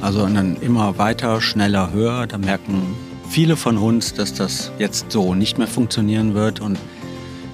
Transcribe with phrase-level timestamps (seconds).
[0.00, 2.26] Also dann immer weiter, schneller, höher.
[2.26, 2.94] Da merken
[3.28, 6.60] viele von uns, dass das jetzt so nicht mehr funktionieren wird.
[6.60, 6.78] Und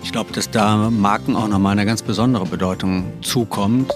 [0.03, 3.93] ich glaube, dass da Marken auch nochmal eine ganz besondere Bedeutung zukommt.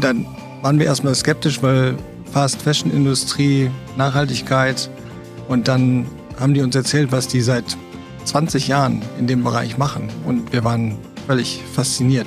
[0.00, 0.26] Dann
[0.62, 1.96] waren wir erstmal skeptisch, weil
[2.32, 4.90] Fast Fashion Industrie, Nachhaltigkeit
[5.46, 6.06] und dann
[6.40, 7.64] haben die uns erzählt, was die seit
[8.24, 12.26] 20 Jahren in dem Bereich machen und wir waren völlig fasziniert.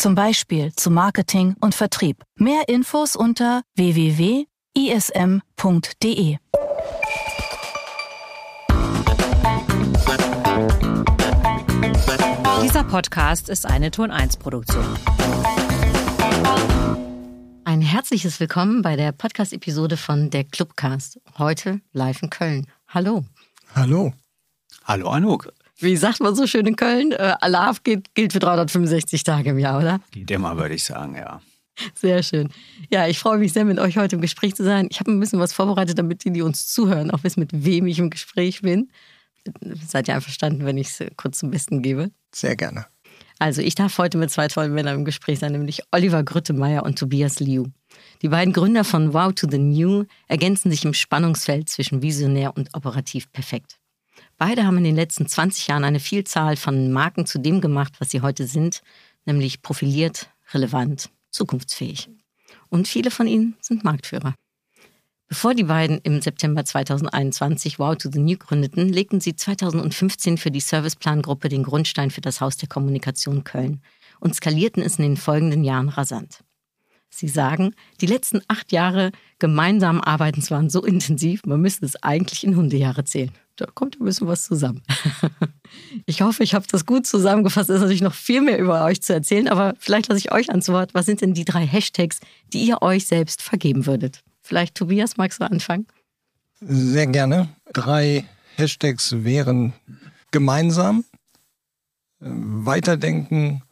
[0.00, 2.24] zum Beispiel zu Marketing und Vertrieb.
[2.36, 4.46] Mehr Infos unter www.ism.de.
[12.62, 14.86] Dieser Podcast ist eine Ton 1 Produktion.
[17.64, 21.20] Ein herzliches Willkommen bei der Podcast-Episode von der Clubcast.
[21.36, 22.66] Heute live in Köln.
[22.88, 23.26] Hallo.
[23.74, 24.14] Hallo.
[24.84, 29.24] Hallo Anouk wie sagt man so schön in Köln, äh, Alarv gilt, gilt für 365
[29.24, 30.00] Tage im Jahr, oder?
[30.10, 31.40] Geht immer, würde ich sagen, ja.
[31.94, 32.50] Sehr schön.
[32.90, 34.88] Ja, ich freue mich sehr, mit euch heute im Gespräch zu sein.
[34.90, 37.86] Ich habe ein bisschen was vorbereitet, damit die, die uns zuhören, auch wissen, mit wem
[37.86, 38.90] ich im Gespräch bin.
[39.86, 42.10] Seid ihr einverstanden, wenn ich es kurz zum Besten gebe?
[42.34, 42.86] Sehr gerne.
[43.38, 46.98] Also, ich darf heute mit zwei tollen Männern im Gespräch sein, nämlich Oliver Grüttemeier und
[46.98, 47.64] Tobias Liu.
[48.20, 52.74] Die beiden Gründer von Wow to the New ergänzen sich im Spannungsfeld zwischen visionär und
[52.74, 53.79] operativ perfekt.
[54.40, 58.10] Beide haben in den letzten 20 Jahren eine Vielzahl von Marken zu dem gemacht, was
[58.10, 58.80] sie heute sind,
[59.26, 62.08] nämlich profiliert, relevant, zukunftsfähig.
[62.70, 64.34] Und viele von ihnen sind Marktführer.
[65.28, 70.50] Bevor die beiden im September 2021 Wow to the New gründeten, legten sie 2015 für
[70.50, 73.82] die Serviceplan-Gruppe den Grundstein für das Haus der Kommunikation Köln
[74.20, 76.44] und skalierten es in den folgenden Jahren rasant.
[77.10, 82.42] Sie sagen, die letzten acht Jahre gemeinsamen Arbeitens waren so intensiv, man müsste es eigentlich
[82.42, 83.32] in Hundejahre zählen.
[83.60, 84.82] Da kommt ein bisschen was zusammen.
[86.04, 87.70] Ich hoffe, ich habe das gut zusammengefasst.
[87.70, 90.48] Es ist natürlich noch viel mehr über euch zu erzählen, aber vielleicht lasse ich euch
[90.48, 90.94] ans Wort.
[90.94, 92.18] Was sind denn die drei Hashtags,
[92.52, 94.24] die ihr euch selbst vergeben würdet?
[94.42, 95.86] Vielleicht, Tobias, magst du anfangen?
[96.60, 97.50] Sehr gerne.
[97.72, 98.24] Drei
[98.56, 99.72] Hashtags wären
[100.32, 101.04] gemeinsam,
[102.20, 103.62] äh, weiterdenken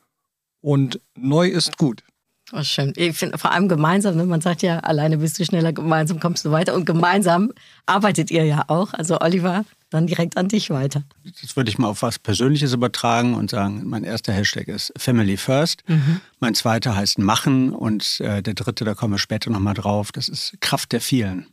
[0.60, 2.04] und neu ist gut.
[2.52, 2.92] Oh, schön.
[2.96, 4.24] Ich finde vor allem gemeinsam, ne?
[4.24, 7.52] man sagt ja, alleine bist du schneller, gemeinsam kommst du weiter und gemeinsam
[7.84, 8.94] arbeitet ihr ja auch.
[8.94, 11.02] Also Oliver, dann direkt an dich weiter.
[11.42, 15.36] Das würde ich mal auf was Persönliches übertragen und sagen, mein erster Hashtag ist Family
[15.36, 15.82] First.
[15.88, 16.20] Mhm.
[16.40, 20.28] Mein zweiter heißt Machen und äh, der dritte, da kommen wir später nochmal drauf, das
[20.28, 21.46] ist Kraft der vielen.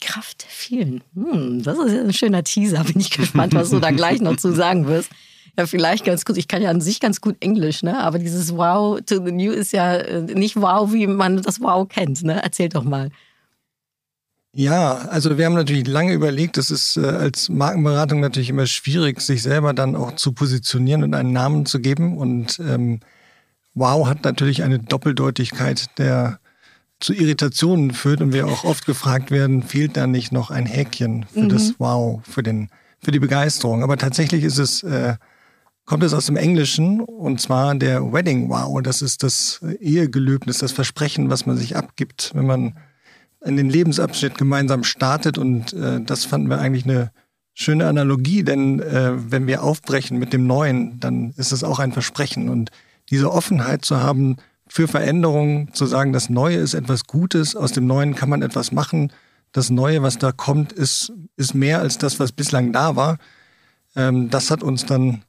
[0.00, 1.02] Kraft der vielen.
[1.14, 2.84] Hm, das ist ja ein schöner Teaser.
[2.84, 5.10] Bin ich gespannt, was du da gleich noch zu sagen wirst.
[5.58, 6.38] Ja, vielleicht ganz gut.
[6.38, 7.98] Ich kann ja an sich ganz gut Englisch, ne?
[8.00, 11.86] Aber dieses Wow to the New ist ja äh, nicht Wow, wie man das Wow
[11.88, 12.42] kennt, ne?
[12.42, 13.10] Erzähl doch mal.
[14.54, 19.20] Ja, also wir haben natürlich lange überlegt, es ist äh, als Markenberatung natürlich immer schwierig,
[19.20, 22.18] sich selber dann auch zu positionieren und einen Namen zu geben.
[22.18, 23.00] Und ähm,
[23.74, 26.38] Wow hat natürlich eine Doppeldeutigkeit, der
[27.00, 31.24] zu Irritationen führt und wir auch oft gefragt werden, fehlt da nicht noch ein Häkchen
[31.32, 31.48] für mhm.
[31.48, 32.68] das Wow, für, den,
[33.02, 33.82] für die Begeisterung.
[33.82, 35.16] Aber tatsächlich ist es, äh,
[35.84, 38.82] kommt es aus dem Englischen und zwar der Wedding Wow.
[38.82, 42.78] Das ist das Ehegelöbnis, das Versprechen, was man sich abgibt, wenn man
[43.44, 45.38] in den Lebensabschnitt gemeinsam startet.
[45.38, 47.10] Und äh, das fanden wir eigentlich eine
[47.54, 51.92] schöne Analogie, denn äh, wenn wir aufbrechen mit dem Neuen, dann ist es auch ein
[51.92, 52.48] Versprechen.
[52.48, 52.70] Und
[53.10, 54.36] diese Offenheit zu haben
[54.68, 58.72] für Veränderungen, zu sagen, das Neue ist etwas Gutes, aus dem Neuen kann man etwas
[58.72, 59.12] machen.
[59.50, 63.18] Das Neue, was da kommt, ist, ist mehr als das, was bislang da war.
[63.96, 65.24] Ähm, das hat uns dann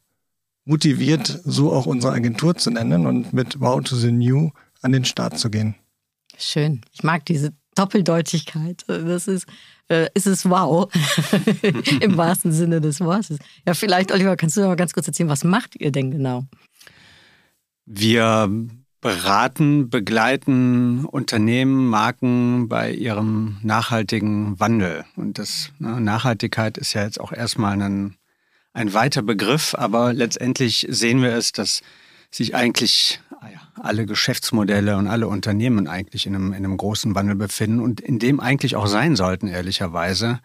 [0.66, 4.52] motiviert, so auch unsere Agentur zu nennen und mit Wow to the New
[4.82, 5.76] an den Start zu gehen.
[6.38, 6.82] Schön.
[6.92, 8.84] Ich mag diese Doppeldeutigkeit.
[8.88, 9.48] Das ist,
[9.90, 10.92] äh, ist es wow.
[12.02, 13.40] Im wahrsten Sinne des Wortes.
[13.66, 16.46] Ja, vielleicht, Oliver, kannst du mal ganz kurz erzählen, was macht ihr denn genau?
[17.86, 18.50] Wir
[19.02, 25.04] beraten, begleiten Unternehmen, Marken bei ihrem nachhaltigen Wandel.
[25.18, 28.16] Und das ne, Nachhaltigkeit ist ja jetzt auch erstmal ein,
[28.74, 31.82] ein weiter Begriff, aber letztendlich sehen wir es, dass
[32.32, 33.48] sich eigentlich ah
[33.82, 38.20] alle Geschäftsmodelle und alle Unternehmen eigentlich in einem, in einem großen Wandel befinden und in
[38.20, 40.40] dem eigentlich auch sein sollten, ehrlicherweise.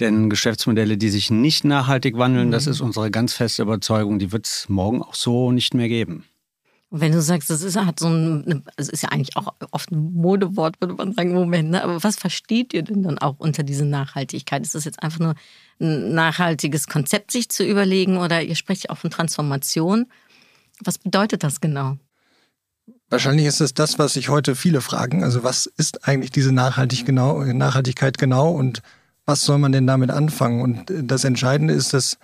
[0.00, 2.52] Denn Geschäftsmodelle, die sich nicht nachhaltig wandeln, mhm.
[2.52, 6.24] das ist unsere ganz feste Überzeugung, die wird es morgen auch so nicht mehr geben.
[6.90, 10.14] Wenn du sagst, das ist, hat so ein, es ist ja eigentlich auch oft ein
[10.14, 11.84] Modewort, würde man sagen, Moment, ne?
[11.84, 14.62] aber was versteht ihr denn dann auch unter dieser Nachhaltigkeit?
[14.62, 15.34] Ist das jetzt einfach nur
[15.80, 20.06] ein nachhaltiges Konzept sich zu überlegen oder ihr sprecht auch von Transformation?
[20.82, 21.98] Was bedeutet das genau?
[23.10, 25.24] Wahrscheinlich ist es das, was sich heute viele fragen.
[25.24, 28.82] Also was ist eigentlich diese Nachhaltig genau, Nachhaltigkeit genau und
[29.26, 30.62] was soll man denn damit anfangen?
[30.62, 32.16] Und das Entscheidende ist, dass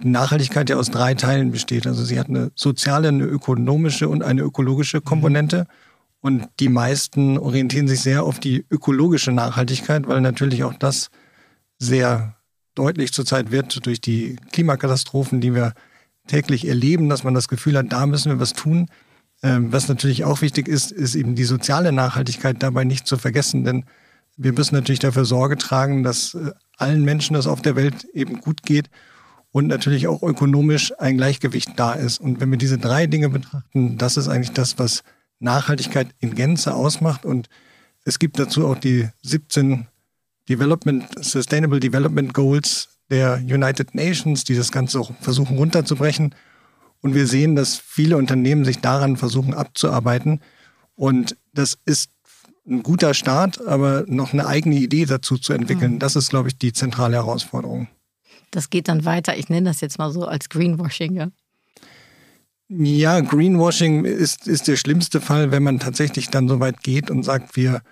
[0.00, 1.86] Nachhaltigkeit ja aus drei Teilen besteht.
[1.86, 5.66] Also sie hat eine soziale, eine ökonomische und eine ökologische Komponente.
[6.20, 11.10] Und die meisten orientieren sich sehr auf die ökologische Nachhaltigkeit, weil natürlich auch das
[11.78, 12.36] sehr
[12.74, 15.74] deutlich zurzeit wird durch die Klimakatastrophen, die wir
[16.26, 18.88] täglich erleben, dass man das Gefühl hat, da müssen wir was tun.
[19.42, 23.64] Ähm, was natürlich auch wichtig ist, ist eben die soziale Nachhaltigkeit dabei nicht zu vergessen,
[23.64, 23.84] denn
[24.36, 28.40] wir müssen natürlich dafür Sorge tragen, dass äh, allen Menschen das auf der Welt eben
[28.40, 28.88] gut geht
[29.52, 32.20] und natürlich auch ökonomisch ein Gleichgewicht da ist.
[32.20, 35.04] Und wenn wir diese drei Dinge betrachten, das ist eigentlich das, was
[35.38, 37.24] Nachhaltigkeit in Gänze ausmacht.
[37.24, 37.48] Und
[38.04, 39.86] es gibt dazu auch die 17
[40.48, 46.34] Development, Sustainable Development Goals der United Nations, die das Ganze auch versuchen runterzubrechen.
[47.02, 50.40] Und wir sehen, dass viele Unternehmen sich daran versuchen abzuarbeiten.
[50.94, 52.10] Und das ist
[52.66, 55.98] ein guter Start, aber noch eine eigene Idee dazu zu entwickeln, mhm.
[55.98, 57.88] das ist, glaube ich, die zentrale Herausforderung.
[58.52, 59.36] Das geht dann weiter.
[59.36, 61.16] Ich nenne das jetzt mal so als Greenwashing.
[61.16, 61.28] Ja,
[62.68, 67.24] ja Greenwashing ist, ist der schlimmste Fall, wenn man tatsächlich dann so weit geht und
[67.24, 67.82] sagt, wir,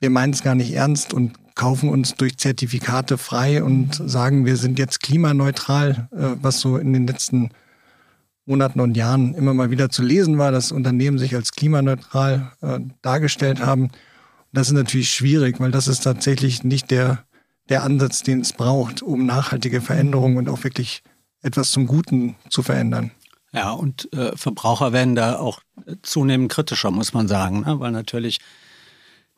[0.00, 4.56] wir meinen es gar nicht ernst und kaufen uns durch Zertifikate frei und sagen, wir
[4.56, 7.50] sind jetzt klimaneutral, äh, was so in den letzten
[8.46, 12.78] Monaten und Jahren immer mal wieder zu lesen war, dass Unternehmen sich als klimaneutral äh,
[13.02, 13.90] dargestellt haben.
[14.52, 17.24] Das ist natürlich schwierig, weil das ist tatsächlich nicht der
[17.68, 21.02] der Ansatz, den es braucht, um nachhaltige Veränderungen und auch wirklich
[21.42, 23.12] etwas zum Guten zu verändern.
[23.52, 25.60] Ja, und äh, Verbraucher werden da auch
[26.02, 27.80] zunehmend kritischer, muss man sagen, ne?
[27.80, 28.40] weil natürlich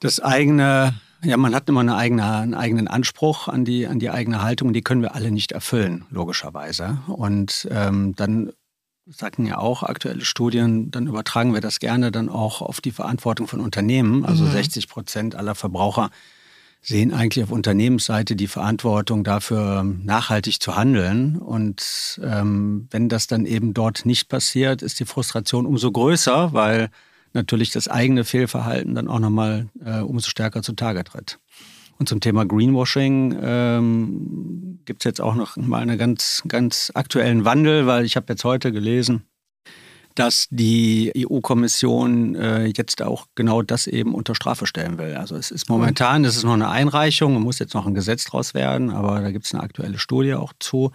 [0.00, 4.10] das eigene, ja, man hat immer eine eigene, einen eigenen Anspruch an die, an die
[4.10, 6.98] eigene Haltung, die können wir alle nicht erfüllen, logischerweise.
[7.06, 8.52] Und ähm, dann
[9.06, 13.46] sagten ja auch aktuelle Studien, dann übertragen wir das gerne dann auch auf die Verantwortung
[13.46, 14.24] von Unternehmen.
[14.24, 14.52] Also mhm.
[14.52, 16.10] 60 Prozent aller Verbraucher
[16.82, 21.36] sehen eigentlich auf Unternehmensseite die Verantwortung dafür, nachhaltig zu handeln.
[21.36, 26.90] Und ähm, wenn das dann eben dort nicht passiert, ist die Frustration umso größer, weil
[27.32, 31.38] natürlich das eigene Fehlverhalten dann auch nochmal äh, umso stärker zutage tritt.
[31.98, 37.44] Und zum Thema Greenwashing ähm, gibt es jetzt auch noch mal einen ganz, ganz aktuellen
[37.44, 39.24] Wandel, weil ich habe jetzt heute gelesen,
[40.14, 45.14] dass die EU-Kommission äh, jetzt auch genau das eben unter Strafe stellen will.
[45.14, 48.54] Also es ist momentan, es ist noch eine Einreichung, muss jetzt noch ein Gesetz draus
[48.54, 50.90] werden, aber da gibt es eine aktuelle Studie auch zu,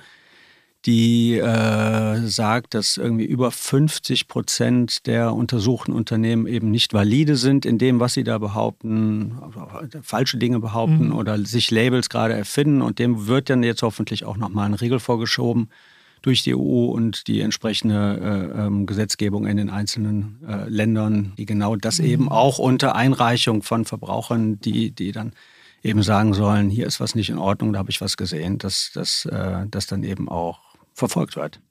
[0.85, 7.65] die äh, sagt, dass irgendwie über 50 Prozent der untersuchten Unternehmen eben nicht valide sind
[7.65, 9.35] in dem, was sie da behaupten,
[10.03, 11.15] falsche Dinge behaupten mhm.
[11.15, 12.83] oder sich Labels gerade erfinden.
[12.83, 15.69] Und dem wird dann jetzt hoffentlich auch nochmal ein Riegel vorgeschoben
[16.25, 21.45] durch die EU und die entsprechende äh, ähm, Gesetzgebung in den einzelnen äh, Ländern, die
[21.45, 22.05] genau das mhm.
[22.05, 25.33] eben auch unter Einreichung von Verbrauchern, die, die dann
[25.83, 28.89] eben sagen sollen, hier ist was nicht in Ordnung, da habe ich was gesehen, dass
[28.93, 30.59] das äh, dann eben auch
[30.93, 31.61] verfolgt wird.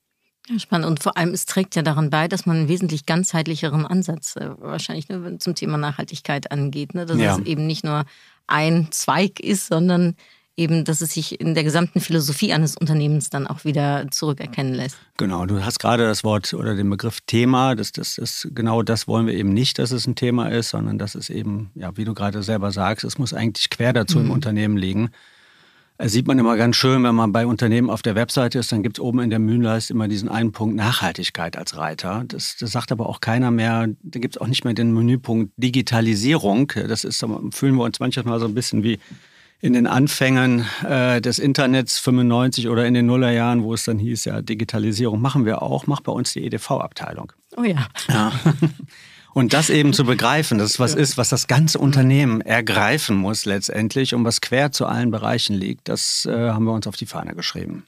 [0.49, 0.87] Ja, spannend.
[0.87, 4.51] Und vor allem, es trägt ja daran bei, dass man einen wesentlich ganzheitlicheren Ansatz äh,
[4.59, 6.95] wahrscheinlich ne, zum Thema Nachhaltigkeit angeht.
[6.95, 7.07] Ne?
[7.07, 7.37] Dass ja.
[7.37, 8.05] es eben nicht nur
[8.47, 10.17] ein Zweig ist, sondern
[10.57, 14.97] eben, dass es sich in der gesamten Philosophie eines Unternehmens dann auch wieder zurückerkennen lässt.
[15.17, 19.09] Genau, du hast gerade das Wort oder den Begriff Thema, das, das, das, genau das
[19.09, 22.05] wollen wir eben nicht, dass es ein Thema ist, sondern dass es eben, ja, wie
[22.05, 24.27] du gerade selber sagst, es muss eigentlich quer dazu mhm.
[24.27, 25.11] im Unternehmen liegen.
[25.97, 28.83] Das sieht man immer ganz schön, wenn man bei Unternehmen auf der Webseite ist, dann
[28.83, 32.25] gibt es oben in der Menüleiste immer diesen einen Punkt Nachhaltigkeit als Reiter.
[32.27, 35.53] Das, das sagt aber auch keiner mehr, da gibt es auch nicht mehr den Menüpunkt
[35.57, 36.73] Digitalisierung.
[36.89, 38.99] Das ist, fühlen wir uns manchmal so ein bisschen wie
[39.65, 44.27] in den Anfängen äh, des Internets 95 oder in den Nullerjahren, wo es dann hieß,
[44.27, 47.33] ja, Digitalisierung machen wir auch, macht bei uns die EDV-Abteilung.
[47.57, 47.87] Oh ja.
[48.11, 48.31] ja.
[49.33, 53.47] Und das eben zu begreifen, dass es was ist, was das ganze Unternehmen ergreifen muss
[53.47, 57.07] letztendlich und was quer zu allen Bereichen liegt, das äh, haben wir uns auf die
[57.07, 57.85] Fahne geschrieben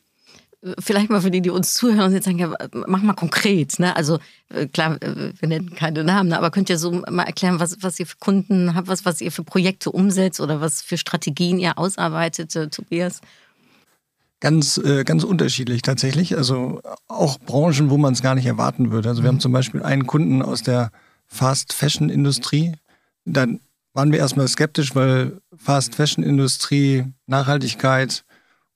[0.79, 3.79] vielleicht mal für die, die uns zuhören und jetzt sagen, ja, mach mal konkret.
[3.79, 3.95] Ne?
[3.95, 7.83] Also äh, klar, äh, wir nennen keine Namen, aber könnt ihr so mal erklären, was,
[7.83, 11.59] was ihr für Kunden habt, was, was ihr für Projekte umsetzt oder was für Strategien
[11.59, 13.21] ihr ausarbeitet, äh, Tobias?
[14.39, 16.37] Ganz, ganz unterschiedlich tatsächlich.
[16.37, 19.09] Also auch Branchen, wo man es gar nicht erwarten würde.
[19.09, 19.41] Also wir haben mhm.
[19.41, 20.91] zum Beispiel einen Kunden aus der
[21.27, 22.75] Fast Fashion Industrie.
[23.25, 23.61] Dann
[23.95, 28.25] waren wir erstmal skeptisch, weil Fast Fashion Industrie, Nachhaltigkeit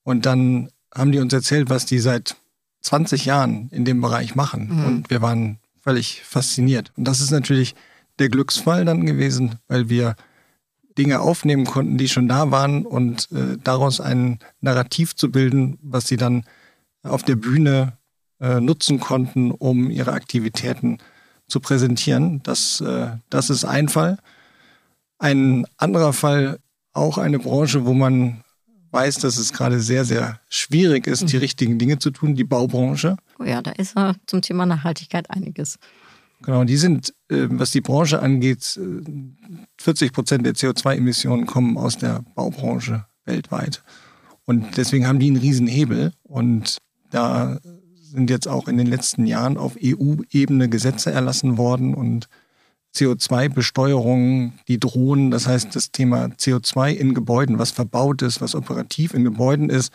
[0.03, 2.35] und dann haben die uns erzählt, was die seit
[2.81, 4.69] 20 Jahren in dem Bereich machen.
[4.71, 4.85] Mhm.
[4.85, 6.91] Und wir waren völlig fasziniert.
[6.97, 7.75] Und das ist natürlich
[8.19, 10.15] der Glücksfall dann gewesen, weil wir
[10.97, 16.07] Dinge aufnehmen konnten, die schon da waren und äh, daraus ein Narrativ zu bilden, was
[16.07, 16.43] sie dann
[17.03, 17.93] auf der Bühne
[18.39, 20.97] äh, nutzen konnten, um ihre Aktivitäten
[21.47, 22.43] zu präsentieren.
[22.43, 24.17] Das, äh, das ist ein Fall.
[25.17, 26.59] Ein anderer Fall,
[26.93, 28.43] auch eine Branche, wo man
[28.91, 31.41] weiß, dass es gerade sehr, sehr schwierig ist, die mhm.
[31.41, 33.17] richtigen Dinge zu tun, die Baubranche.
[33.39, 35.77] Oh ja, da ist ja zum Thema Nachhaltigkeit einiges.
[36.43, 38.79] Genau, die sind, äh, was die Branche angeht,
[39.77, 43.83] 40 äh, Prozent der CO2-Emissionen kommen aus der Baubranche weltweit.
[44.45, 46.13] Und deswegen haben die einen riesen Hebel.
[46.23, 46.77] Und
[47.11, 47.59] da
[48.01, 52.27] sind jetzt auch in den letzten Jahren auf EU-Ebene Gesetze erlassen worden und
[52.95, 55.31] CO2-Besteuerungen, die drohen.
[55.31, 59.93] Das heißt, das Thema CO2 in Gebäuden, was verbaut ist, was operativ in Gebäuden ist,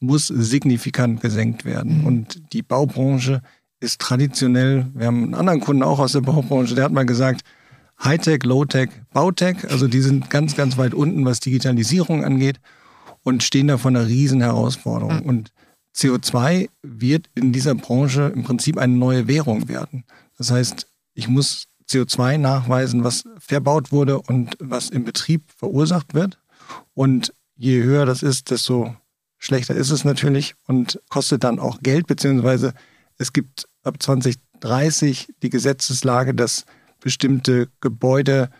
[0.00, 2.00] muss signifikant gesenkt werden.
[2.00, 2.06] Mhm.
[2.06, 3.42] Und die Baubranche
[3.80, 7.42] ist traditionell, wir haben einen anderen Kunden auch aus der Baubranche, der hat mal gesagt,
[8.02, 12.60] Hightech, Low-Tech, Bautech, also die sind ganz, ganz weit unten, was Digitalisierung angeht
[13.22, 15.20] und stehen da vor einer riesen Herausforderung.
[15.20, 15.28] Mhm.
[15.28, 15.52] Und
[15.94, 20.04] CO2 wird in dieser Branche im Prinzip eine neue Währung werden.
[20.38, 26.38] Das heißt, ich muss CO2 nachweisen, was verbaut wurde und was im Betrieb verursacht wird.
[26.94, 28.96] Und je höher das ist, desto
[29.38, 32.74] schlechter ist es natürlich und kostet dann auch Geld, beziehungsweise
[33.18, 36.64] es gibt ab 2030 die Gesetzeslage, dass
[37.00, 38.50] bestimmte Gebäude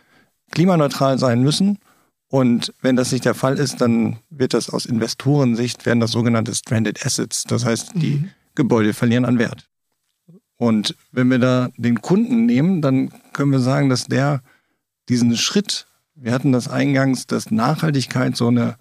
[0.51, 1.79] klimaneutral sein müssen.
[2.27, 6.53] Und wenn das nicht der Fall ist, dann wird das aus Investorensicht, werden das sogenannte
[6.53, 7.43] Stranded Assets.
[7.43, 8.29] Das heißt, die mhm.
[8.55, 9.69] Gebäude verlieren an Wert.
[10.63, 14.41] Und wenn wir da den Kunden nehmen, dann können wir sagen, dass der
[15.09, 18.77] diesen Schritt, wir hatten das eingangs, dass Nachhaltigkeit so eine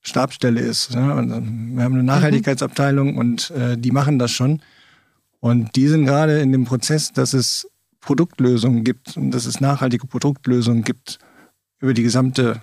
[0.00, 0.96] Stabstelle ist.
[0.96, 1.00] Ne?
[1.00, 2.06] wir haben eine mhm.
[2.06, 4.62] Nachhaltigkeitsabteilung und äh, die machen das schon.
[5.38, 7.68] Und die sind gerade in dem Prozess, dass es
[8.00, 11.20] Produktlösungen gibt und dass es nachhaltige Produktlösungen gibt
[11.78, 12.62] über die gesamte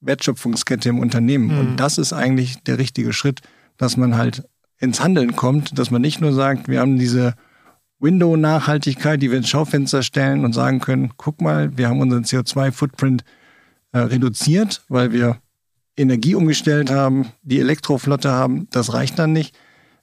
[0.00, 1.52] Wertschöpfungskette im Unternehmen.
[1.52, 1.58] Mhm.
[1.58, 3.42] Und das ist eigentlich der richtige Schritt,
[3.76, 4.44] dass man halt
[4.78, 7.34] ins Handeln kommt, dass man nicht nur sagt, wir haben diese
[8.00, 13.24] Window-Nachhaltigkeit, die wir ins Schaufenster stellen und sagen können, guck mal, wir haben unseren CO2-Footprint
[13.92, 15.38] äh, reduziert, weil wir
[15.96, 19.54] Energie umgestellt haben, die Elektroflotte haben, das reicht dann nicht.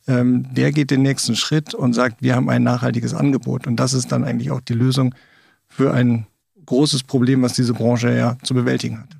[0.07, 3.67] Ähm, der geht den nächsten Schritt und sagt, wir haben ein nachhaltiges Angebot.
[3.67, 5.15] Und das ist dann eigentlich auch die Lösung
[5.67, 6.27] für ein
[6.65, 9.16] großes Problem, was diese Branche ja zu bewältigen hat.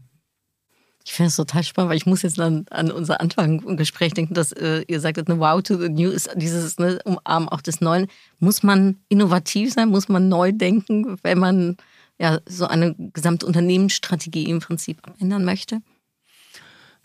[1.07, 4.51] Ich finde es total spannend, weil ich muss jetzt an, an unser Anfangsgespräch denken, dass
[4.51, 8.07] äh, ihr sagtet, eine Wow to the New ist dieses ne, Umarmen auch des Neuen.
[8.39, 9.87] Muss man innovativ sein?
[9.87, 11.77] Muss man neu denken, wenn man
[12.19, 15.81] ja so eine gesamte Unternehmensstrategie im Prinzip ändern möchte?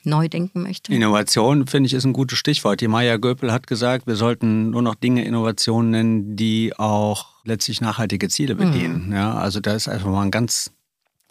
[0.03, 0.93] Neu denken möchte?
[0.93, 2.81] Innovation, finde ich, ist ein gutes Stichwort.
[2.81, 7.81] Die Maya Göpel hat gesagt, wir sollten nur noch Dinge Innovationen nennen, die auch letztlich
[7.81, 9.07] nachhaltige Ziele bedienen.
[9.07, 9.13] Mhm.
[9.13, 10.73] Ja, also da ist einfach mal ein ganz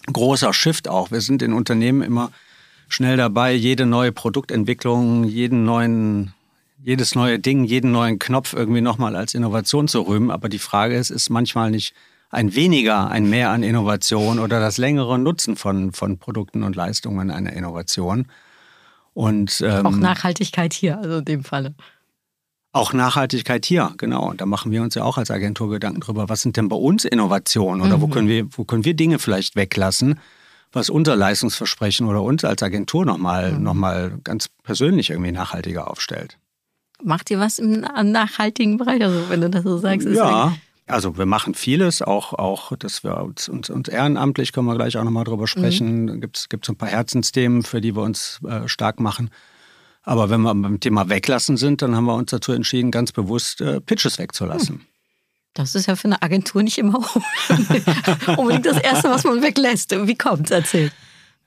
[0.05, 1.11] großer Shift auch.
[1.11, 2.31] Wir sind in Unternehmen immer
[2.93, 6.33] schnell dabei, jede neue Produktentwicklung, jeden neuen,
[6.83, 10.31] jedes neue Ding, jeden neuen Knopf irgendwie nochmal als Innovation zu rühmen.
[10.31, 11.93] Aber die Frage ist, ist manchmal nicht
[12.29, 17.29] ein weniger, ein mehr an Innovation oder das längere Nutzen von, von Produkten und Leistungen
[17.29, 18.27] einer Innovation.
[19.13, 21.75] Und, ähm, auch Nachhaltigkeit hier, also in dem Falle.
[22.74, 24.29] Auch Nachhaltigkeit hier, genau.
[24.29, 26.77] Und da machen wir uns ja auch als Agentur Gedanken drüber, was sind denn bei
[26.77, 28.01] uns Innovationen oder mhm.
[28.01, 30.19] wo, können wir, wo können wir Dinge vielleicht weglassen,
[30.71, 33.63] was unser Leistungsversprechen oder uns als Agentur nochmal mhm.
[33.63, 36.37] noch mal ganz persönlich irgendwie nachhaltiger aufstellt.
[37.03, 40.07] Macht ihr was im nachhaltigen Bereich, also wenn du das so sagst?
[40.07, 40.55] Ja,
[40.87, 44.97] also wir machen vieles, auch, auch dass wir uns, uns, uns ehrenamtlich, können wir gleich
[44.97, 46.21] auch nochmal drüber sprechen, mhm.
[46.21, 49.29] gibt es ein paar Herzensthemen, für die wir uns äh, stark machen.
[50.03, 53.61] Aber wenn wir beim Thema Weglassen sind, dann haben wir uns dazu entschieden, ganz bewusst
[53.61, 54.75] äh, Pitches wegzulassen.
[54.77, 54.90] Mhm.
[55.53, 56.98] Das ist ja für eine Agentur nicht immer
[58.38, 59.91] unbedingt das Erste, was man weglässt.
[59.91, 60.51] Wie kommt es?
[60.51, 60.93] Erzählt.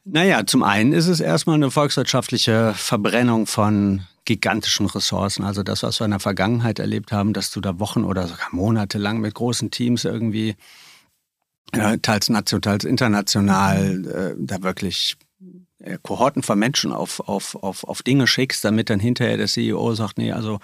[0.05, 5.45] Naja, zum einen ist es erstmal eine volkswirtschaftliche Verbrennung von gigantischen Ressourcen.
[5.45, 8.49] Also das, was wir in der Vergangenheit erlebt haben, dass du da Wochen oder sogar
[8.53, 10.57] Monate lang mit großen Teams irgendwie,
[11.73, 15.17] äh, teils national, teils international, äh, da wirklich
[15.79, 19.95] äh, Kohorten von Menschen auf, auf, auf, auf Dinge schickst, damit dann hinterher der CEO
[19.95, 20.61] sagt, nee, also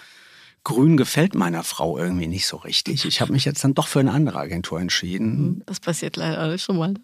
[0.63, 3.05] Grün gefällt meiner Frau irgendwie nicht so richtig.
[3.07, 5.33] Ich habe mich jetzt dann doch für eine andere Agentur entschieden.
[5.33, 6.95] Hm, das passiert leider alles schon mal.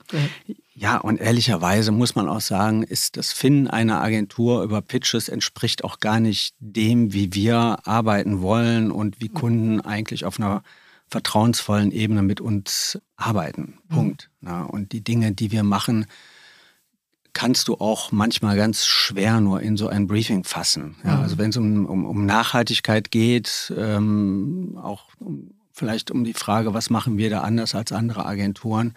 [0.75, 5.85] Ja, und ehrlicherweise muss man auch sagen, ist das Finden einer Agentur über Pitches entspricht
[5.85, 10.63] auch gar nicht dem, wie wir arbeiten wollen und wie Kunden eigentlich auf einer
[11.09, 13.79] vertrauensvollen Ebene mit uns arbeiten.
[13.89, 14.31] Punkt.
[14.41, 14.67] Mhm.
[14.67, 16.07] und die Dinge, die wir machen,
[17.37, 20.97] kannst du auch manchmal ganz schwer nur in so ein Briefing fassen.
[21.05, 21.23] Ja, mhm.
[21.23, 26.73] Also wenn es um, um, um, Nachhaltigkeit geht, ähm, auch um vielleicht um die Frage,
[26.73, 28.95] was machen wir da anders als andere Agenturen,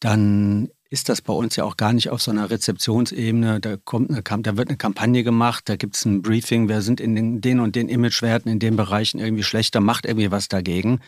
[0.00, 3.60] dann ist das bei uns ja auch gar nicht auf so einer Rezeptionsebene.
[3.60, 7.00] Da, kommt eine, da wird eine Kampagne gemacht, da gibt es ein Briefing, wir sind
[7.00, 10.98] in den, den und den Imagewerten in den Bereichen irgendwie schlechter, macht irgendwie was dagegen.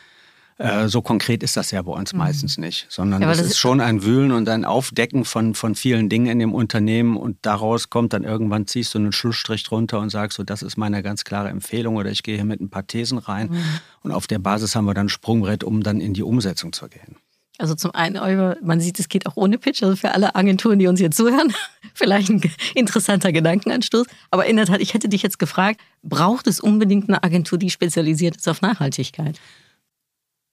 [0.59, 2.21] Äh, so konkret ist das ja bei uns mhm.
[2.21, 6.09] meistens nicht, sondern ja, es ist schon ein Wühlen und ein Aufdecken von, von vielen
[6.09, 10.09] Dingen in dem Unternehmen und daraus kommt dann irgendwann, ziehst du einen Schlussstrich drunter und
[10.09, 12.87] sagst so, das ist meine ganz klare Empfehlung oder ich gehe hier mit ein paar
[12.87, 13.65] Thesen rein mhm.
[14.03, 17.17] und auf der Basis haben wir dann Sprungbrett, um dann in die Umsetzung zu gehen.
[17.59, 20.87] Also zum einen, man sieht, es geht auch ohne Pitch, also für alle Agenturen, die
[20.87, 21.55] uns hier zuhören,
[21.95, 22.41] vielleicht ein
[22.75, 24.07] interessanter Gedankenanstoß.
[24.31, 27.71] Aber in der Tat, ich hätte dich jetzt gefragt, braucht es unbedingt eine Agentur, die
[27.71, 29.39] spezialisiert ist auf Nachhaltigkeit?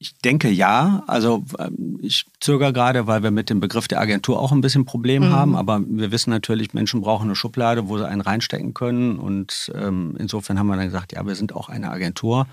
[0.04, 1.02] Ich denke ja.
[1.08, 4.84] Also ähm, ich zögere gerade, weil wir mit dem Begriff der Agentur auch ein bisschen
[4.84, 5.32] Problem mhm.
[5.32, 5.56] haben.
[5.56, 9.18] Aber wir wissen natürlich, Menschen brauchen eine Schublade, wo sie einen reinstecken können.
[9.18, 12.48] Und ähm, insofern haben wir dann gesagt, ja, wir sind auch eine Agentur,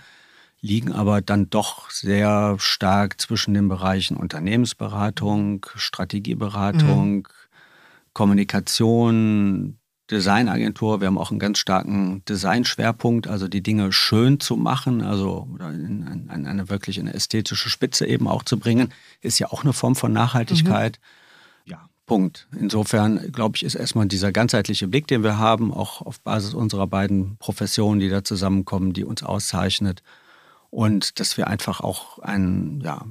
[0.60, 7.24] liegen aber dann doch sehr stark zwischen den Bereichen Unternehmensberatung, Strategieberatung, mhm.
[8.12, 9.79] Kommunikation,
[10.10, 11.00] Designagentur.
[11.00, 16.28] Wir haben auch einen ganz starken Designschwerpunkt, also die Dinge schön zu machen, also in,
[16.32, 19.96] in eine wirklich eine ästhetische Spitze eben auch zu bringen, ist ja auch eine Form
[19.96, 20.98] von Nachhaltigkeit.
[21.64, 21.70] Mhm.
[21.72, 22.48] Ja, Punkt.
[22.58, 26.86] Insofern, glaube ich, ist erstmal dieser ganzheitliche Blick, den wir haben, auch auf Basis unserer
[26.86, 30.02] beiden Professionen, die da zusammenkommen, die uns auszeichnet.
[30.70, 33.04] Und dass wir einfach auch ein, ja,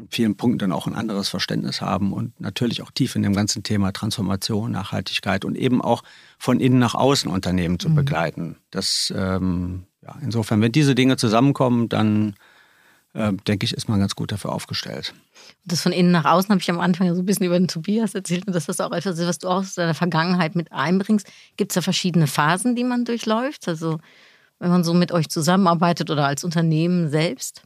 [0.00, 3.34] in vielen Punkten dann auch ein anderes Verständnis haben und natürlich auch tief in dem
[3.34, 6.02] ganzen Thema Transformation, Nachhaltigkeit und eben auch
[6.38, 7.94] von innen nach außen Unternehmen zu mhm.
[7.96, 8.56] begleiten.
[8.70, 12.34] Das, ähm, ja, insofern, wenn diese Dinge zusammenkommen, dann
[13.12, 15.14] äh, denke ich, ist man ganz gut dafür aufgestellt.
[15.64, 17.68] Das von innen nach außen habe ich am Anfang ja so ein bisschen über den
[17.68, 21.26] Tobias erzählt und das ist auch etwas, was du auch aus deiner Vergangenheit mit einbringst.
[21.56, 23.68] Gibt es da verschiedene Phasen, die man durchläuft?
[23.68, 23.98] Also
[24.58, 27.62] wenn man so mit euch zusammenarbeitet oder als Unternehmen selbst?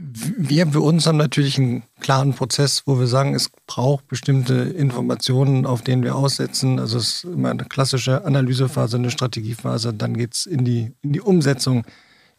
[0.00, 5.66] Wir für uns haben natürlich einen klaren Prozess, wo wir sagen, es braucht bestimmte Informationen,
[5.66, 6.78] auf denen wir aussetzen.
[6.78, 9.92] Also es ist immer eine klassische Analysephase, eine Strategiephase.
[9.92, 11.84] Dann geht es in die, in die Umsetzung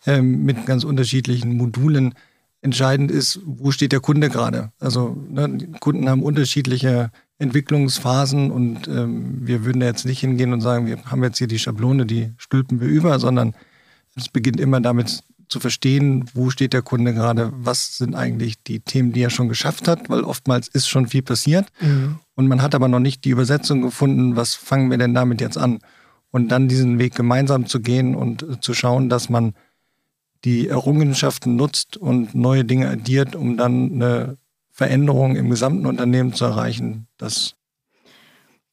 [0.06, 2.14] äh, mit ganz unterschiedlichen Modulen.
[2.62, 4.72] Entscheidend ist, wo steht der Kunde gerade?
[4.80, 10.62] Also ne, Kunden haben unterschiedliche Entwicklungsphasen und ähm, wir würden da jetzt nicht hingehen und
[10.62, 13.54] sagen, wir haben jetzt hier die Schablone, die stülpen wir über, sondern
[14.16, 18.80] es beginnt immer damit zu verstehen, wo steht der Kunde gerade, was sind eigentlich die
[18.80, 22.20] Themen, die er schon geschafft hat, weil oftmals ist schon viel passiert mhm.
[22.36, 25.58] und man hat aber noch nicht die Übersetzung gefunden, was fangen wir denn damit jetzt
[25.58, 25.80] an?
[26.32, 29.54] Und dann diesen Weg gemeinsam zu gehen und äh, zu schauen, dass man
[30.46, 34.38] die Errungenschaften nutzt und neue Dinge addiert, um dann eine
[34.72, 37.08] Veränderung im gesamten Unternehmen zu erreichen.
[37.18, 37.56] Das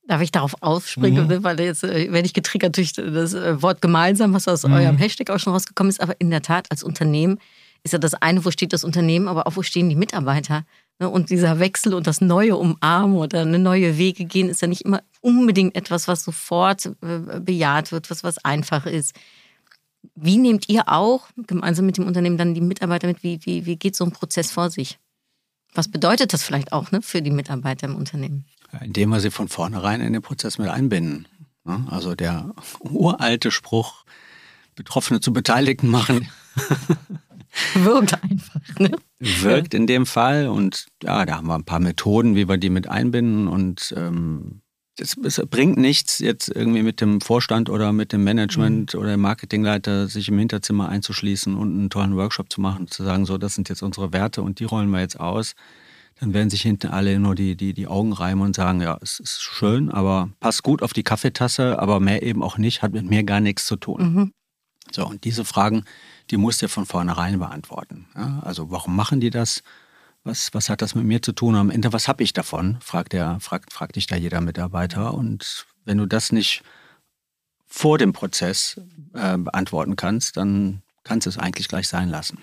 [0.06, 1.42] Darf ich darauf aufspringen, mhm.
[1.42, 4.74] weil jetzt äh, werde ich getriggert durch das äh, Wort gemeinsam, was aus mhm.
[4.74, 6.00] eurem Hashtag auch schon rausgekommen ist.
[6.00, 7.38] Aber in der Tat, als Unternehmen
[7.82, 10.64] ist ja das eine, wo steht das Unternehmen, aber auch wo stehen die Mitarbeiter.
[10.98, 11.08] Ne?
[11.08, 14.82] Und dieser Wechsel und das neue Umarmen oder eine neue Wege gehen, ist ja nicht
[14.82, 19.14] immer unbedingt etwas, was sofort äh, bejaht wird, was, was einfach ist.
[20.14, 23.22] Wie nehmt ihr auch gemeinsam mit dem Unternehmen dann die Mitarbeiter mit?
[23.22, 24.98] Wie, wie, wie geht so ein Prozess vor sich?
[25.74, 28.46] Was bedeutet das vielleicht auch ne, für die Mitarbeiter im Unternehmen?
[28.82, 31.28] Indem wir sie von vornherein in den Prozess mit einbinden.
[31.64, 31.86] Ne?
[31.90, 34.04] Also der uralte Spruch,
[34.74, 36.28] Betroffene zu Beteiligten machen.
[37.74, 38.90] Wirkt einfach, ne?
[39.18, 42.68] Wirkt in dem Fall und ja, da haben wir ein paar Methoden, wie wir die
[42.68, 44.60] mit einbinden und ähm,
[44.98, 49.00] es, es, bringt nichts, jetzt irgendwie mit dem Vorstand oder mit dem Management mhm.
[49.00, 53.26] oder dem Marketingleiter sich im Hinterzimmer einzuschließen und einen tollen Workshop zu machen, zu sagen,
[53.26, 55.54] so, das sind jetzt unsere Werte und die rollen wir jetzt aus
[56.18, 59.20] dann werden sich hinten alle nur die, die, die Augen reimen und sagen, ja, es
[59.20, 63.04] ist schön, aber passt gut auf die Kaffeetasse, aber mehr eben auch nicht, hat mit
[63.04, 64.14] mir gar nichts zu tun.
[64.14, 64.32] Mhm.
[64.92, 65.84] So, und diese Fragen,
[66.30, 68.06] die musst du von vornherein beantworten.
[68.14, 69.62] Ja, also warum machen die das?
[70.24, 71.54] Was, was hat das mit mir zu tun?
[71.54, 72.78] Am Ende, was habe ich davon?
[72.80, 75.14] Fragt, der, fragt, fragt dich da jeder Mitarbeiter.
[75.14, 76.62] Und wenn du das nicht
[77.66, 78.80] vor dem Prozess
[79.12, 82.42] äh, beantworten kannst, dann kannst du es eigentlich gleich sein lassen.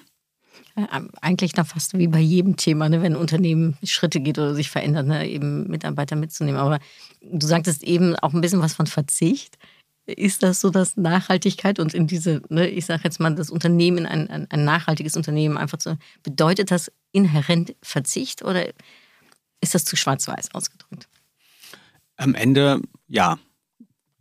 [0.75, 4.55] Ähm, eigentlich dann fast wie bei jedem Thema, ne, wenn ein Unternehmen Schritte geht oder
[4.55, 6.59] sich verändert, ne, eben Mitarbeiter mitzunehmen.
[6.59, 6.79] Aber
[7.21, 9.57] du sagtest eben auch ein bisschen was von Verzicht.
[10.05, 14.05] Ist das so, dass Nachhaltigkeit und in diese, ne, ich sage jetzt mal, das Unternehmen,
[14.05, 18.67] ein, ein, nachhaltiges Unternehmen einfach zu, bedeutet das inhärent Verzicht oder
[19.61, 21.07] ist das zu schwarz-weiß ausgedrückt?
[22.17, 23.39] Am Ende, ja,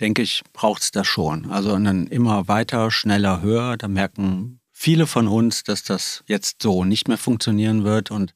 [0.00, 1.50] denke ich, braucht es das schon.
[1.50, 3.76] Also dann immer weiter, schneller, höher.
[3.76, 8.10] Da merken viele von uns, dass das jetzt so nicht mehr funktionieren wird.
[8.10, 8.34] Und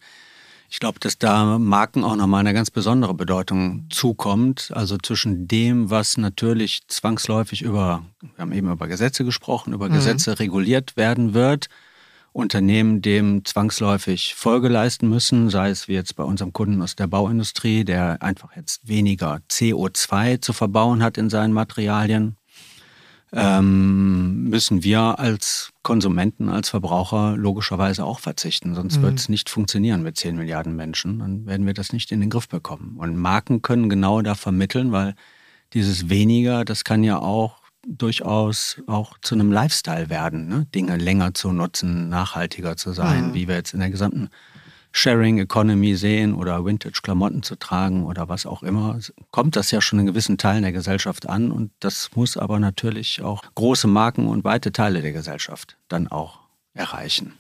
[0.71, 4.71] ich glaube, dass da Marken auch nochmal eine ganz besondere Bedeutung zukommt.
[4.73, 9.95] Also zwischen dem, was natürlich zwangsläufig über, wir haben eben über Gesetze gesprochen, über mhm.
[9.95, 11.69] Gesetze reguliert werden wird
[12.37, 17.07] Unternehmen dem zwangsläufig Folge leisten müssen, sei es wie jetzt bei unserem Kunden aus der
[17.07, 22.36] Bauindustrie, der einfach jetzt weniger CO2 zu verbauen hat in seinen Materialien,
[23.33, 28.75] ähm, müssen wir als Konsumenten, als Verbraucher logischerweise auch verzichten.
[28.75, 29.03] Sonst mhm.
[29.03, 31.19] wird es nicht funktionieren mit 10 Milliarden Menschen.
[31.19, 32.97] Dann werden wir das nicht in den Griff bekommen.
[32.99, 35.15] Und Marken können genau da vermitteln, weil
[35.73, 40.67] dieses weniger, das kann ja auch durchaus auch zu einem Lifestyle werden, ne?
[40.75, 43.35] Dinge länger zu nutzen, nachhaltiger zu sein, mhm.
[43.35, 44.29] wie wir jetzt in der gesamten
[44.93, 48.99] Sharing Economy sehen oder Vintage-Klamotten zu tragen oder was auch immer,
[49.31, 53.23] kommt das ja schon in gewissen Teilen der Gesellschaft an und das muss aber natürlich
[53.23, 56.41] auch große Marken und weite Teile der Gesellschaft dann auch
[56.75, 57.35] erreichen.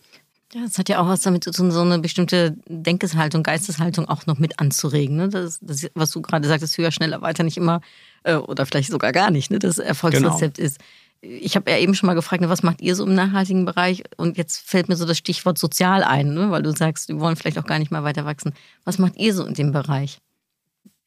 [0.54, 4.26] Ja, das hat ja auch was damit zu tun, so eine bestimmte Denkeshaltung, Geisteshaltung auch
[4.26, 5.16] noch mit anzuregen.
[5.16, 5.28] Ne?
[5.28, 7.80] Das, das, was du gerade sagtest, höher, schneller, weiter, nicht immer
[8.22, 9.58] äh, oder vielleicht sogar gar nicht, ne?
[9.58, 10.66] das Erfolgsrezept genau.
[10.66, 10.78] ist
[11.26, 14.04] ich habe ja eben schon mal gefragt, ne, was macht ihr so im nachhaltigen Bereich?
[14.16, 16.50] Und jetzt fällt mir so das Stichwort sozial ein, ne?
[16.50, 18.54] weil du sagst, wir wollen vielleicht auch gar nicht mehr weiter wachsen.
[18.84, 20.18] Was macht ihr so in dem Bereich?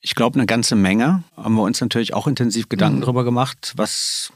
[0.02, 1.24] Ich glaube, eine ganze Menge.
[1.36, 3.02] Haben wir uns natürlich auch intensiv Gedanken mhm.
[3.02, 4.32] darüber gemacht, was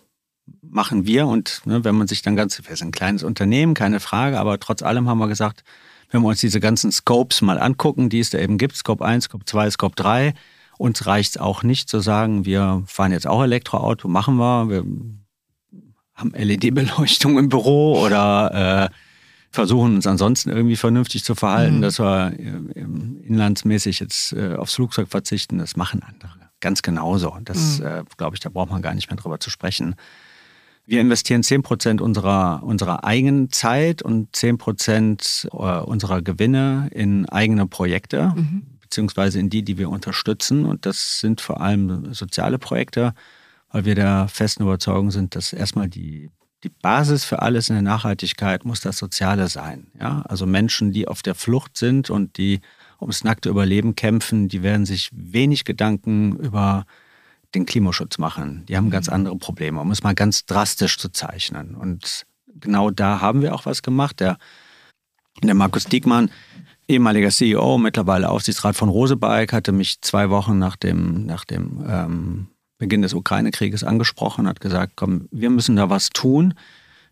[0.61, 1.27] machen wir.
[1.27, 4.59] Und ne, wenn man sich dann ganz, wir sind ein kleines Unternehmen, keine Frage, aber
[4.59, 5.63] trotz allem haben wir gesagt,
[6.11, 9.25] wenn wir uns diese ganzen Scopes mal angucken, die es da eben gibt, Scope 1,
[9.25, 10.33] Scope 2, Scope 3,
[10.77, 14.83] uns reicht es auch nicht zu sagen, wir fahren jetzt auch Elektroauto, machen wir, wir
[16.15, 18.95] haben LED-Beleuchtung im Büro oder äh,
[19.51, 21.81] versuchen uns ansonsten irgendwie vernünftig zu verhalten, mhm.
[21.81, 22.79] dass wir äh,
[23.27, 25.57] inlandsmäßig jetzt äh, aufs Flugzeug verzichten.
[25.57, 27.37] Das machen andere ganz genauso.
[27.43, 27.85] Das, mhm.
[27.85, 29.95] äh, glaube ich, da braucht man gar nicht mehr drüber zu sprechen.
[30.85, 37.29] Wir investieren 10 Prozent unserer, unserer eigenen Zeit und 10 Prozent äh, unserer Gewinne in
[37.29, 38.63] eigene Projekte, mhm.
[38.81, 40.65] beziehungsweise in die, die wir unterstützen.
[40.65, 43.13] Und das sind vor allem soziale Projekte
[43.73, 46.29] weil wir der festen Überzeugung sind, dass erstmal die,
[46.63, 49.87] die Basis für alles in der Nachhaltigkeit muss das Soziale sein.
[49.99, 50.21] Ja?
[50.21, 52.61] Also Menschen, die auf der Flucht sind und die
[53.01, 56.85] ums nackte Überleben kämpfen, die werden sich wenig Gedanken über
[57.55, 58.63] den Klimaschutz machen.
[58.67, 59.13] Die haben ganz mhm.
[59.13, 61.75] andere Probleme, um es mal ganz drastisch zu zeichnen.
[61.75, 62.25] Und
[62.59, 64.19] genau da haben wir auch was gemacht.
[64.19, 64.37] Der,
[65.41, 66.29] der Markus Diekmann,
[66.87, 72.47] ehemaliger CEO, mittlerweile Aufsichtsrat von Rosebike, hatte mich zwei Wochen nach dem, nach dem ähm,
[72.83, 76.53] Beginn des Ukraine-Krieges angesprochen, hat gesagt, komm, wir müssen da was tun.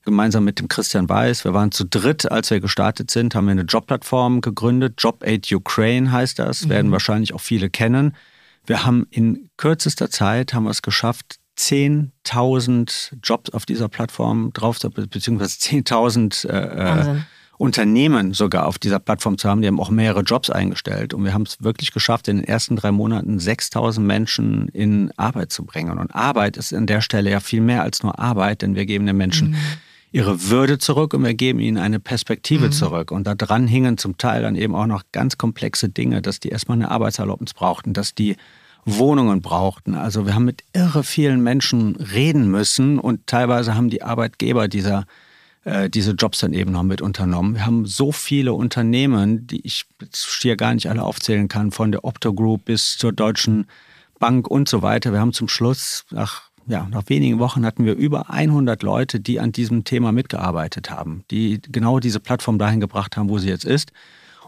[0.03, 3.53] Gemeinsam mit dem Christian Weiß, wir waren zu dritt, als wir gestartet sind, haben wir
[3.53, 4.95] eine Jobplattform gegründet.
[4.97, 6.69] Job Aid Ukraine heißt das, mhm.
[6.71, 8.17] werden wahrscheinlich auch viele kennen.
[8.65, 14.77] Wir haben in kürzester Zeit haben wir es geschafft, 10.000 Jobs auf dieser Plattform drauf,
[14.79, 17.21] beziehungsweise 10.000 äh, äh
[17.61, 19.61] Unternehmen sogar auf dieser Plattform zu haben.
[19.61, 21.13] Die haben auch mehrere Jobs eingestellt.
[21.13, 25.51] Und wir haben es wirklich geschafft, in den ersten drei Monaten 6000 Menschen in Arbeit
[25.51, 25.99] zu bringen.
[25.99, 29.05] Und Arbeit ist an der Stelle ja viel mehr als nur Arbeit, denn wir geben
[29.05, 29.57] den Menschen mhm.
[30.11, 32.71] ihre Würde zurück und wir geben ihnen eine Perspektive mhm.
[32.71, 33.11] zurück.
[33.11, 36.49] Und da dran hingen zum Teil dann eben auch noch ganz komplexe Dinge, dass die
[36.49, 38.37] erstmal eine Arbeitserlaubnis brauchten, dass die
[38.85, 39.93] Wohnungen brauchten.
[39.93, 45.05] Also wir haben mit irre vielen Menschen reden müssen und teilweise haben die Arbeitgeber dieser
[45.63, 47.53] diese Jobs dann eben noch mit unternommen.
[47.53, 51.91] Wir haben so viele Unternehmen, die ich jetzt hier gar nicht alle aufzählen kann, von
[51.91, 53.67] der Opto Group bis zur Deutschen
[54.19, 55.11] Bank und so weiter.
[55.13, 59.39] Wir haben zum Schluss nach ja, nach wenigen Wochen hatten wir über 100 Leute, die
[59.39, 63.65] an diesem Thema mitgearbeitet haben, die genau diese Plattform dahin gebracht haben, wo sie jetzt
[63.65, 63.91] ist.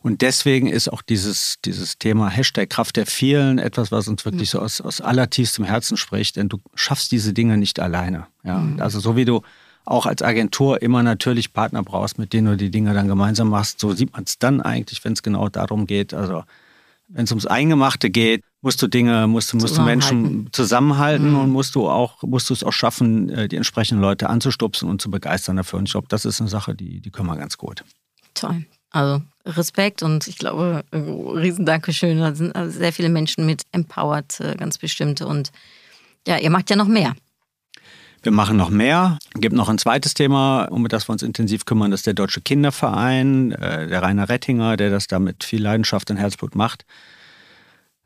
[0.02, 4.50] Und deswegen ist auch dieses, dieses Thema Hashtag Kraft der vielen etwas, was uns wirklich
[4.50, 8.28] so aus, aus allertiefstem Herzen spricht, denn du schaffst diese Dinge nicht alleine.
[8.44, 8.60] Ja?
[8.60, 8.82] Mhm.
[8.82, 9.42] Also so wie du
[9.86, 13.80] auch als Agentur immer natürlich Partner brauchst, mit denen du die Dinge dann gemeinsam machst.
[13.80, 16.14] So sieht man es dann eigentlich, wenn es genau darum geht.
[16.14, 16.44] Also
[17.10, 21.40] wenn es ums Eingemachte geht, musst du Dinge, musst du, musst du Menschen zusammenhalten mhm.
[21.40, 25.02] und musst du auch, musst du es auch schaffen, äh, die entsprechenden Leute anzustupsen und
[25.02, 25.80] zu begeistern dafür.
[25.80, 27.84] Und ich glaube, das ist eine Sache, die, die können wir ganz gut.
[28.34, 28.66] Toll.
[28.90, 32.20] Also Respekt und ich glaube, riesen Dankeschön.
[32.20, 35.22] Da sind sehr viele Menschen mit empowered, äh, ganz bestimmt.
[35.22, 35.52] Und
[36.28, 37.16] ja, ihr macht ja noch mehr.
[38.24, 39.20] Wir machen noch mehr.
[39.36, 42.14] Es gibt noch ein zweites Thema, um das wir uns intensiv kümmern, das ist der
[42.14, 46.86] Deutsche Kinderverein, äh, der Rainer Rettinger, der das da mit viel Leidenschaft und Herzblut macht.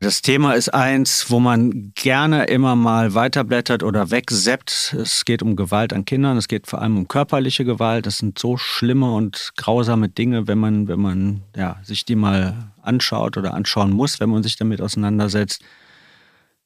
[0.00, 4.96] Das Thema ist eins, wo man gerne immer mal weiterblättert oder wegseppt.
[4.98, 8.06] Es geht um Gewalt an Kindern, es geht vor allem um körperliche Gewalt.
[8.06, 12.72] Das sind so schlimme und grausame Dinge, wenn man, wenn man ja, sich die mal
[12.82, 15.62] anschaut oder anschauen muss, wenn man sich damit auseinandersetzt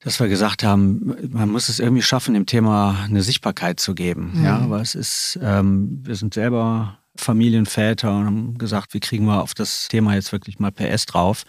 [0.05, 4.33] dass wir gesagt haben, man muss es irgendwie schaffen, dem Thema eine Sichtbarkeit zu geben.
[4.35, 4.45] Mhm.
[4.45, 9.43] Ja, aber es ist, ähm, wir sind selber Familienväter und haben gesagt, wie kriegen wir
[9.43, 11.45] auf das Thema jetzt wirklich mal PS drauf.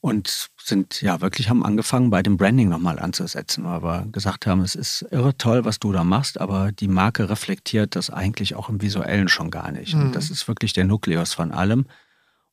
[0.00, 4.60] und sind ja wirklich haben angefangen, bei dem Branding nochmal anzusetzen, weil wir gesagt haben,
[4.60, 8.68] es ist irre toll, was du da machst, aber die Marke reflektiert das eigentlich auch
[8.68, 9.94] im Visuellen schon gar nicht.
[9.94, 10.02] Mhm.
[10.02, 11.86] Und das ist wirklich der Nukleus von allem.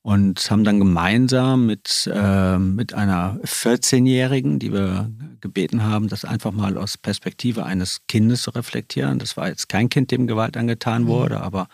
[0.06, 5.10] Und haben dann gemeinsam mit, äh, mit einer 14-Jährigen, die wir
[5.42, 9.18] gebeten haben, das einfach mal aus Perspektive eines Kindes zu reflektieren.
[9.18, 11.08] Das war jetzt kein Kind, dem Gewalt angetan mhm.
[11.08, 11.70] wurde, aber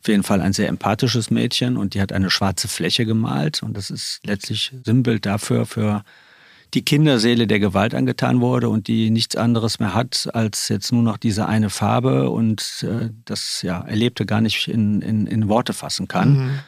[0.00, 3.76] auf jeden Fall ein sehr empathisches Mädchen und die hat eine schwarze Fläche gemalt und
[3.76, 6.04] das ist letztlich Sinnbild dafür, für
[6.72, 11.02] die Kinderseele der Gewalt angetan wurde und die nichts anderes mehr hat als jetzt nur
[11.02, 15.74] noch diese eine Farbe und äh, das ja Erlebte gar nicht in, in, in Worte
[15.74, 16.32] fassen kann.
[16.32, 16.58] Mhm.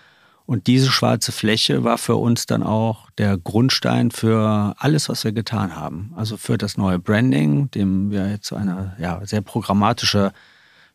[0.46, 5.32] Und diese schwarze Fläche war für uns dann auch der Grundstein für alles, was wir
[5.32, 6.12] getan haben.
[6.14, 10.32] Also für das neue Branding, dem wir jetzt eine ja, sehr programmatische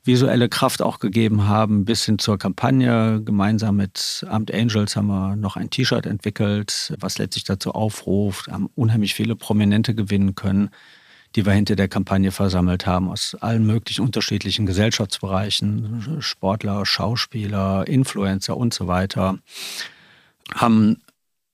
[0.04, 3.22] visuelle Kraft auch gegeben haben, bis hin zur Kampagne.
[3.24, 8.70] Gemeinsam mit Amt Angels haben wir noch ein T-Shirt entwickelt, was letztlich dazu aufruft, haben
[8.76, 10.70] unheimlich viele Prominente gewinnen können,
[11.36, 18.58] die wir hinter der Kampagne versammelt haben, aus allen möglichen unterschiedlichen Gesellschaftsbereichen, Sportler, Schauspieler, Influencer
[18.58, 19.38] und so weiter.
[20.54, 20.98] Haben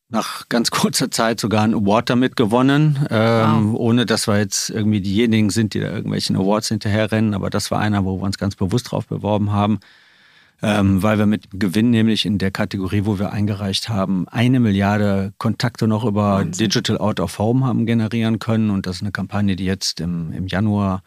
[0.09, 3.79] nach ganz kurzer Zeit sogar einen Award damit gewonnen, ähm, wow.
[3.79, 7.33] ohne dass wir jetzt irgendwie diejenigen sind, die da irgendwelchen Awards hinterherrennen.
[7.33, 9.79] Aber das war einer, wo wir uns ganz bewusst drauf beworben haben,
[10.61, 15.33] ähm, weil wir mit Gewinn nämlich in der Kategorie, wo wir eingereicht haben, eine Milliarde
[15.37, 16.69] Kontakte noch über Wahnsinn.
[16.69, 18.71] Digital Out of Home haben generieren können.
[18.71, 21.03] Und das ist eine Kampagne, die jetzt im, im Januar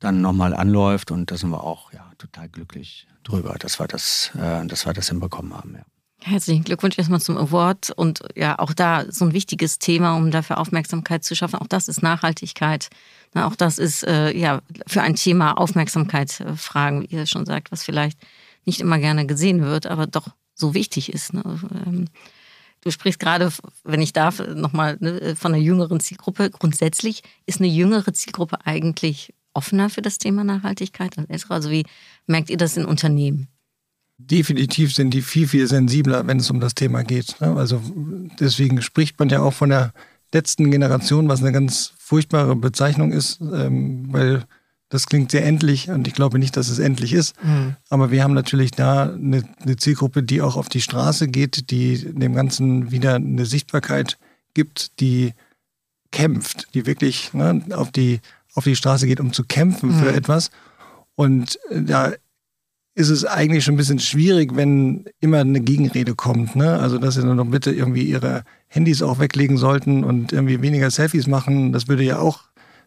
[0.00, 1.10] dann nochmal anläuft.
[1.10, 4.94] Und da sind wir auch ja, total glücklich drüber, dass wir das, äh, dass wir
[4.94, 5.74] das hinbekommen haben.
[5.74, 5.82] Ja.
[6.20, 10.58] Herzlichen Glückwunsch erstmal zum Award und ja, auch da so ein wichtiges Thema, um dafür
[10.58, 11.56] Aufmerksamkeit zu schaffen.
[11.56, 12.88] Auch das ist Nachhaltigkeit.
[13.34, 17.70] Auch das ist äh, ja für ein Thema Aufmerksamkeit äh, fragen, wie ihr schon sagt,
[17.70, 18.18] was vielleicht
[18.68, 21.34] nicht immer gerne gesehen wird, aber doch so wichtig ist.
[21.34, 21.42] Ne?
[21.86, 22.04] Ähm,
[22.82, 23.50] du sprichst gerade,
[23.82, 26.50] wenn ich darf, nochmal ne, von einer jüngeren Zielgruppe.
[26.50, 31.54] Grundsätzlich ist eine jüngere Zielgruppe eigentlich offener für das Thema Nachhaltigkeit als ältere.
[31.54, 31.84] Also wie
[32.26, 33.48] merkt ihr das in Unternehmen?
[34.18, 37.40] definitiv sind die viel, viel sensibler, wenn es um das Thema geht.
[37.40, 37.54] Ne?
[37.56, 37.80] Also
[38.40, 39.92] deswegen spricht man ja auch von der
[40.32, 44.44] letzten Generation, was eine ganz furchtbare Bezeichnung ist, ähm, weil
[44.88, 47.34] das klingt sehr endlich und ich glaube nicht, dass es endlich ist.
[47.42, 47.76] Mhm.
[47.90, 52.14] Aber wir haben natürlich da eine, eine, Zielgruppe, die auch auf die Straße geht, die
[52.14, 54.18] dem Ganzen wieder eine Sichtbarkeit
[54.54, 55.34] gibt, die
[56.10, 58.20] kämpft, die wirklich ne, auf, die,
[58.54, 60.00] auf die Straße geht, um zu kämpfen mhm.
[60.00, 60.50] für etwas.
[61.14, 62.12] Und da
[62.94, 66.56] ist es eigentlich schon ein bisschen schwierig, wenn immer eine Gegenrede kommt.
[66.56, 66.78] Ne?
[66.78, 70.90] Also, dass sie dann doch bitte irgendwie ihre Handys auch weglegen sollten und irgendwie weniger
[70.90, 71.72] Selfies machen.
[71.72, 72.40] Das würde ja auch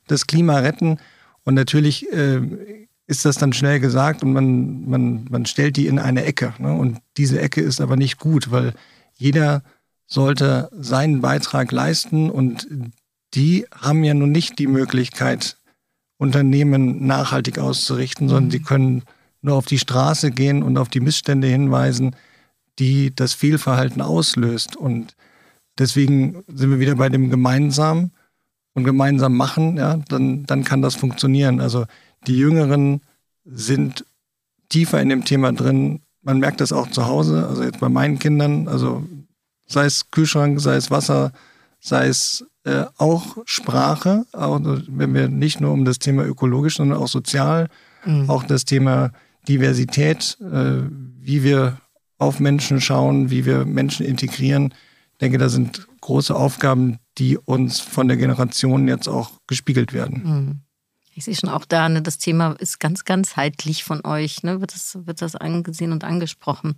[0.07, 0.97] das Klima retten.
[1.43, 2.41] Und natürlich äh,
[3.07, 6.53] ist das dann schnell gesagt und man, man, man stellt die in eine Ecke.
[6.59, 6.73] Ne?
[6.73, 8.73] Und diese Ecke ist aber nicht gut, weil
[9.13, 9.63] jeder
[10.07, 12.67] sollte seinen Beitrag leisten und
[13.33, 15.57] die haben ja nun nicht die Möglichkeit,
[16.17, 19.03] Unternehmen nachhaltig auszurichten, sondern sie können
[19.41, 22.15] nur auf die Straße gehen und auf die Missstände hinweisen,
[22.79, 24.75] die das Fehlverhalten auslöst.
[24.75, 25.15] Und
[25.79, 28.11] deswegen sind wir wieder bei dem gemeinsam
[28.73, 31.59] und gemeinsam machen, ja, dann, dann kann das funktionieren.
[31.59, 31.85] Also
[32.27, 33.01] die Jüngeren
[33.45, 34.05] sind
[34.69, 36.01] tiefer in dem Thema drin.
[36.21, 39.03] Man merkt das auch zu Hause, also jetzt bei meinen Kindern, also
[39.67, 41.31] sei es Kühlschrank, sei es Wasser,
[41.79, 46.99] sei es äh, auch Sprache, auch wenn wir nicht nur um das Thema ökologisch, sondern
[46.99, 47.69] auch sozial,
[48.05, 48.29] mhm.
[48.29, 49.11] auch das Thema
[49.47, 50.83] Diversität, äh,
[51.19, 51.77] wie wir
[52.19, 54.73] auf Menschen schauen, wie wir Menschen integrieren.
[55.13, 60.21] Ich denke, da sind große Aufgaben, die uns von der Generation jetzt auch gespiegelt werden.
[60.23, 60.61] Mhm.
[61.13, 64.73] Ich sehe schon auch da, ne, das Thema ist ganz ganzheitlich von euch, ne, wird,
[64.73, 66.75] das, wird das angesehen und angesprochen.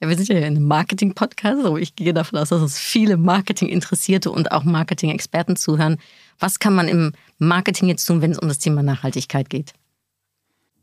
[0.00, 3.16] Ja, wir sind ja in einem Marketing-Podcast, aber ich gehe davon aus, dass uns viele
[3.16, 5.96] Marketing-Interessierte und auch Marketing-Experten zuhören.
[6.38, 9.72] Was kann man im Marketing jetzt tun, wenn es um das Thema Nachhaltigkeit geht?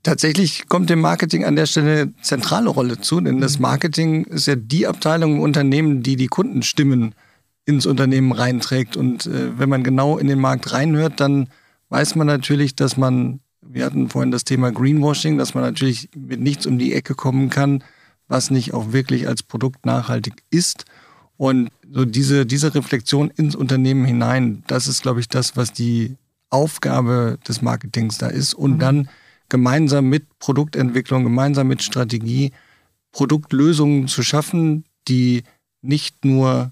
[0.01, 4.47] Tatsächlich kommt dem Marketing an der Stelle eine zentrale Rolle zu, denn das Marketing ist
[4.47, 7.13] ja die Abteilung im Unternehmen, die die Kundenstimmen
[7.65, 8.97] ins Unternehmen reinträgt.
[8.97, 11.49] Und äh, wenn man genau in den Markt reinhört, dann
[11.89, 16.39] weiß man natürlich, dass man, wir hatten vorhin das Thema Greenwashing, dass man natürlich mit
[16.39, 17.83] nichts um die Ecke kommen kann,
[18.27, 20.85] was nicht auch wirklich als Produkt nachhaltig ist.
[21.37, 26.17] Und so diese, diese Reflexion ins Unternehmen hinein, das ist, glaube ich, das, was die
[26.49, 28.53] Aufgabe des Marketings da ist.
[28.53, 28.79] Und mhm.
[28.79, 29.09] dann
[29.49, 32.51] gemeinsam mit Produktentwicklung, gemeinsam mit Strategie
[33.11, 35.43] Produktlösungen zu schaffen, die
[35.81, 36.71] nicht nur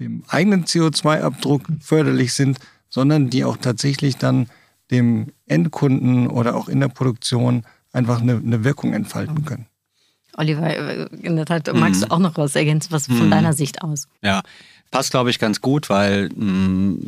[0.00, 2.58] dem eigenen CO2-Abdruck förderlich sind,
[2.88, 4.48] sondern die auch tatsächlich dann
[4.90, 9.66] dem Endkunden oder auch in der Produktion einfach eine, eine Wirkung entfalten können.
[10.34, 12.12] Oliver, in der Tat, magst du mhm.
[12.12, 13.30] auch noch was ergänzen, was von mhm.
[13.30, 14.08] deiner Sicht aus?
[14.22, 14.42] Ja,
[14.90, 16.98] passt, glaube ich, ganz gut, weil mh, mm,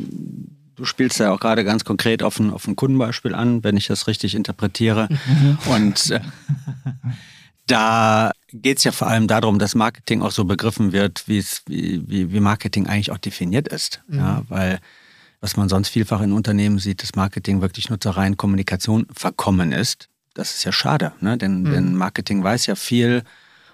[0.75, 3.87] du spielst ja auch gerade ganz konkret auf ein, auf ein Kundenbeispiel an, wenn ich
[3.87, 5.07] das richtig interpretiere.
[5.09, 5.57] Mhm.
[5.73, 6.19] Und äh,
[7.71, 12.31] da geht es ja vor allem darum, dass Marketing auch so begriffen wird, wie, wie,
[12.31, 14.01] wie Marketing eigentlich auch definiert ist.
[14.07, 14.17] Mhm.
[14.17, 14.79] Ja, weil
[15.39, 19.71] was man sonst vielfach in Unternehmen sieht, dass Marketing wirklich nur zur reinen Kommunikation verkommen
[19.71, 20.07] ist.
[20.33, 21.37] Das ist ja schade, ne?
[21.37, 21.71] denn, mhm.
[21.71, 23.23] denn Marketing weiß ja viel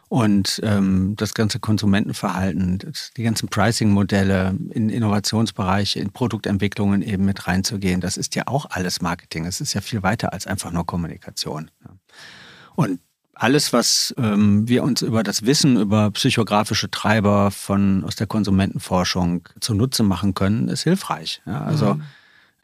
[0.09, 7.47] und ähm, das ganze Konsumentenverhalten, das, die ganzen Pricing-Modelle in Innovationsbereiche, in Produktentwicklungen eben mit
[7.47, 9.45] reinzugehen, das ist ja auch alles Marketing.
[9.45, 11.69] Es ist ja viel weiter als einfach nur Kommunikation.
[12.75, 12.99] Und
[13.39, 19.47] alles, was ähm, wir uns über das Wissen über psychografische Treiber von aus der Konsumentenforschung
[19.59, 21.41] zunutze machen können, ist hilfreich.
[21.45, 22.03] Ja, also mhm.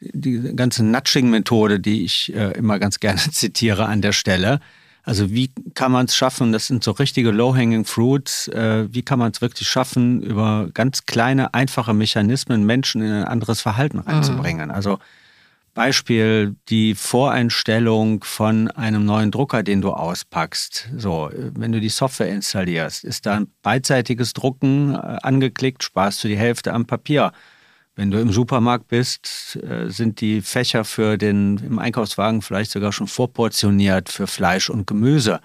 [0.00, 4.60] die ganze Nudging-Methode, die ich äh, immer ganz gerne zitiere an der Stelle.
[5.04, 9.18] Also wie kann man es schaffen, das sind so richtige Low-Hanging Fruits, äh, wie kann
[9.18, 14.04] man es wirklich schaffen, über ganz kleine, einfache Mechanismen Menschen in ein anderes Verhalten mhm.
[14.04, 14.68] reinzubringen.
[14.68, 14.74] Mhm.
[14.74, 14.98] Also
[15.74, 20.88] Beispiel die Voreinstellung von einem neuen Drucker, den du auspackst.
[20.96, 26.28] So, wenn du die Software installierst, ist da ein beidseitiges Drucken äh, angeklickt, sparst du
[26.28, 27.32] die Hälfte am Papier.
[27.96, 32.92] Wenn du im Supermarkt bist, äh, sind die Fächer für den im Einkaufswagen vielleicht sogar
[32.92, 35.40] schon vorportioniert für Fleisch und Gemüse.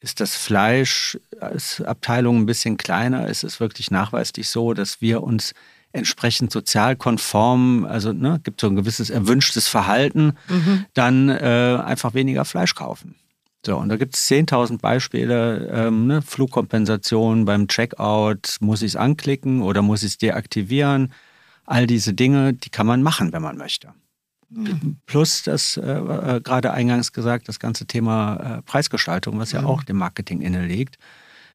[0.00, 3.28] Ist das Fleisch als Abteilung ein bisschen kleiner?
[3.28, 5.54] Ist es wirklich nachweislich so, dass wir uns
[5.94, 10.86] entsprechend sozial konform, also ne, gibt so ein gewisses erwünschtes Verhalten, mhm.
[10.92, 13.14] dann äh, einfach weniger Fleisch kaufen.
[13.64, 18.96] So, und da gibt es 10.000 Beispiele, ähm, ne, Flugkompensation beim Checkout, muss ich es
[18.96, 21.12] anklicken oder muss ich es deaktivieren?
[21.64, 23.94] All diese Dinge, die kann man machen, wenn man möchte.
[24.50, 24.96] Mhm.
[25.06, 29.66] Plus das, äh, äh, gerade eingangs gesagt, das ganze Thema äh, Preisgestaltung, was ja mhm.
[29.68, 30.98] auch dem Marketing inne liegt.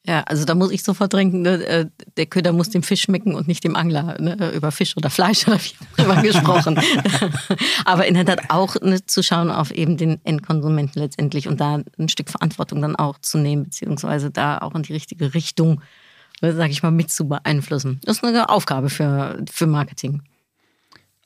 [0.06, 1.86] Ja, also da muss ich sofort denken, ne, äh,
[2.16, 4.20] der Köder muss dem Fisch schmecken und nicht dem Angler.
[4.20, 6.80] Ne, über Fisch oder Fleisch oder wie immer gesprochen.
[7.86, 11.82] Aber in der Tat auch ne, zu schauen auf eben den Endkonsumenten letztendlich und da
[11.98, 15.82] ein Stück Verantwortung dann auch zu nehmen, beziehungsweise da auch in die richtige Richtung,
[16.42, 18.00] ne, sage ich mal, mit zu beeinflussen.
[18.04, 20.22] Das ist eine Aufgabe für, für Marketing.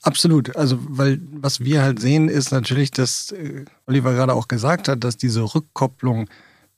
[0.01, 0.55] Absolut.
[0.57, 5.03] Also, weil was wir halt sehen, ist natürlich, dass äh, Oliver gerade auch gesagt hat,
[5.03, 6.27] dass diese Rückkopplung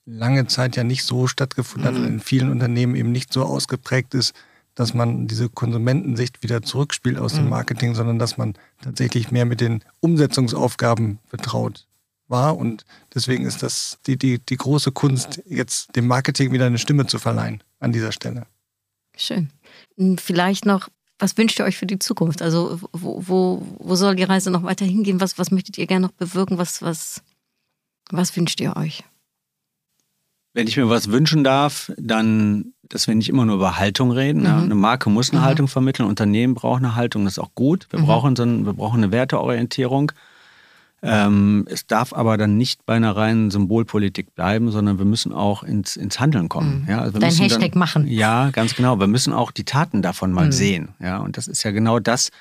[0.06, 4.14] lange Zeit ja nicht so stattgefunden hat und in vielen Unternehmen eben nicht so ausgeprägt
[4.14, 4.34] ist,
[4.76, 7.52] dass man diese Konsumentensicht wieder zurückspielt aus dem mhm.
[7.52, 11.88] Marketing, sondern dass man tatsächlich mehr mit den Umsetzungsaufgaben betraut
[12.28, 12.58] war.
[12.58, 17.08] Und deswegen ist das die, die, die große Kunst, jetzt dem Marketing wieder eine Stimme
[17.08, 18.46] zu verleihen an dieser Stelle.
[19.16, 19.50] Schön.
[19.98, 20.90] Hm, vielleicht noch,
[21.20, 22.42] was wünscht ihr euch für die Zukunft?
[22.42, 25.22] Also wo, wo, wo soll die Reise noch weiter hingehen?
[25.22, 26.58] Was, was möchtet ihr gerne noch bewirken?
[26.58, 27.22] Was, was,
[28.12, 29.06] was wünscht ihr euch?
[30.56, 34.40] Wenn ich mir was wünschen darf, dann, dass wir nicht immer nur über Haltung reden.
[34.40, 34.46] Mhm.
[34.46, 34.58] Ja.
[34.62, 35.46] Eine Marke muss eine mhm.
[35.46, 37.88] Haltung vermitteln, Unternehmen braucht eine Haltung, das ist auch gut.
[37.90, 38.06] Wir, mhm.
[38.06, 40.14] brauchen, so ein, wir brauchen eine Werteorientierung.
[41.04, 45.62] Ähm, es darf aber dann nicht bei einer reinen Symbolpolitik bleiben, sondern wir müssen auch
[45.62, 46.84] ins, ins Handeln kommen.
[46.84, 46.90] Mhm.
[46.90, 48.08] Ja, also Dein Hashtag dann, machen.
[48.08, 48.98] Ja, ganz genau.
[48.98, 50.52] Wir müssen auch die Taten davon mal mhm.
[50.54, 50.90] sehen.
[51.02, 52.32] Ja, und das ist ja genau das,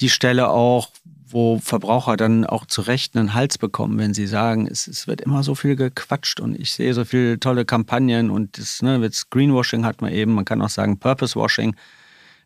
[0.00, 0.88] die Stelle auch,
[1.32, 5.20] wo Verbraucher dann auch zu Recht einen Hals bekommen, wenn sie sagen, es, es wird
[5.20, 9.30] immer so viel gequatscht und ich sehe so viele tolle Kampagnen und das, ne, jetzt
[9.30, 11.74] Greenwashing hat man eben, man kann auch sagen Purpose Washing,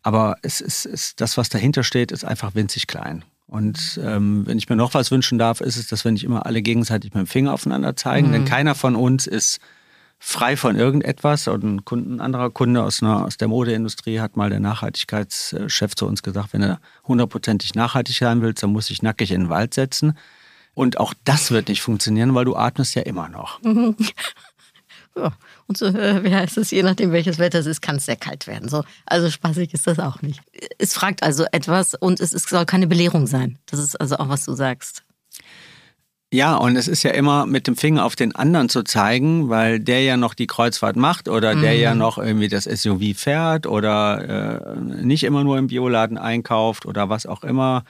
[0.03, 3.23] aber es ist, ist das, was dahinter steht, ist einfach winzig klein.
[3.47, 6.45] Und ähm, wenn ich mir noch was wünschen darf, ist es, dass wir nicht immer
[6.45, 8.31] alle gegenseitig mit dem Finger aufeinander zeigen, mhm.
[8.33, 9.59] denn keiner von uns ist
[10.19, 11.47] frei von irgendetwas.
[11.47, 15.95] Und ein, Kunde, ein anderer Kunde aus, einer, aus der Modeindustrie hat mal der Nachhaltigkeitschef
[15.95, 19.49] zu uns gesagt, wenn er hundertprozentig nachhaltig sein willst, dann muss ich nackig in den
[19.49, 20.17] Wald setzen.
[20.73, 23.59] Und auch das wird nicht funktionieren, weil du atmest ja immer noch.
[23.63, 25.31] ja.
[25.65, 28.15] Und so, äh, wie heißt es, je nachdem welches Wetter es ist, kann es sehr
[28.15, 28.69] kalt werden.
[28.69, 30.41] So, also spaßig ist das auch nicht.
[30.77, 33.57] Es fragt also etwas und es, es soll keine Belehrung sein.
[33.65, 35.03] Das ist also auch, was du sagst.
[36.33, 39.79] Ja, und es ist ja immer mit dem Finger auf den anderen zu zeigen, weil
[39.79, 41.61] der ja noch die Kreuzfahrt macht oder mhm.
[41.61, 41.99] der ja mhm.
[41.99, 47.25] noch irgendwie das SUV fährt oder äh, nicht immer nur im Bioladen einkauft oder was
[47.25, 47.85] auch immer,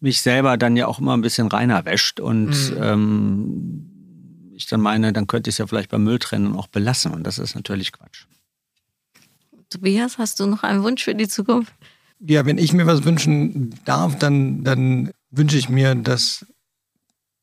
[0.00, 2.82] mich selber dann ja auch immer ein bisschen reiner wäscht und mhm.
[2.82, 7.24] ähm, ich dann meine, dann könnte ich es ja vielleicht beim Mülltrennen auch belassen und
[7.24, 8.24] das ist natürlich Quatsch.
[9.70, 11.72] Tobias, hast du noch einen Wunsch für die Zukunft?
[12.18, 16.46] Ja, wenn ich mir was wünschen darf, dann, dann wünsche ich mir, dass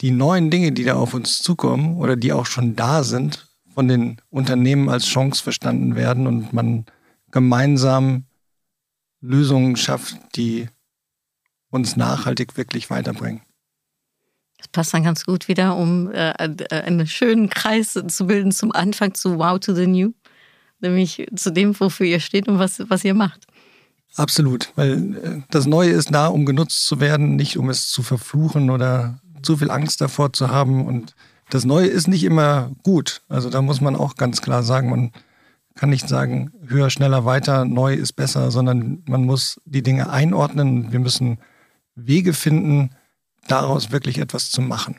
[0.04, 3.88] die neuen Dinge, die da auf uns zukommen oder die auch schon da sind, von
[3.88, 6.86] den Unternehmen als Chance verstanden werden und man
[7.32, 8.26] gemeinsam
[9.22, 10.68] Lösungen schafft, die
[11.70, 13.42] uns nachhaltig wirklich weiterbringen.
[14.58, 18.74] Das passt dann ganz gut wieder, um äh, äh, einen schönen Kreis zu bilden zum
[18.74, 20.12] Anfang zu Wow to the New,
[20.82, 23.48] nämlich zu dem, wofür ihr steht und was, was ihr macht.
[24.16, 28.04] Absolut, weil äh, das Neue ist da, um genutzt zu werden, nicht um es zu
[28.04, 30.86] verfluchen oder zu viel Angst davor zu haben.
[30.86, 31.16] Und
[31.50, 33.22] das Neue ist nicht immer gut.
[33.30, 35.12] Also da muss man auch ganz klar sagen, man
[35.76, 40.92] kann nicht sagen, höher, schneller, weiter, neu ist besser, sondern man muss die Dinge einordnen.
[40.92, 41.40] Wir müssen
[41.96, 42.92] Wege finden,
[43.48, 44.98] daraus wirklich etwas zu machen.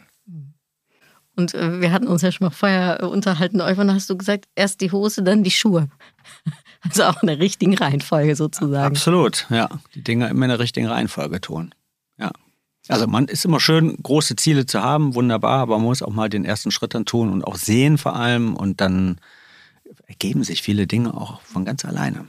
[1.36, 4.46] Und äh, wir hatten uns ja schon mal vorher äh, unterhalten, irgendwann hast du gesagt,
[4.54, 5.88] erst die Hose, dann die Schuhe.
[6.86, 8.84] Also auch in der richtigen Reihenfolge sozusagen.
[8.84, 9.70] Absolut, ja.
[9.94, 11.74] Die Dinge immer in der richtigen Reihenfolge tun.
[12.88, 16.28] Also man ist immer schön, große Ziele zu haben, wunderbar, aber man muss auch mal
[16.28, 19.18] den ersten Schritt dann tun und auch sehen vor allem und dann
[20.06, 22.26] ergeben sich viele Dinge auch von ganz alleine.